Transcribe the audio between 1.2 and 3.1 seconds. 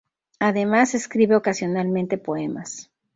ocasionalmente poemas.